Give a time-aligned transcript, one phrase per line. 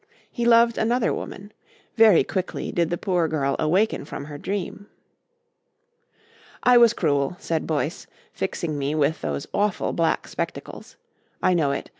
[0.31, 1.51] He loved another woman.
[1.95, 4.87] Very quickly did the poor girl awaken from her dream.
[6.63, 10.95] "I was cruel," said Boyce, fixing me with those awful black spectacles,
[11.43, 11.87] "I know it.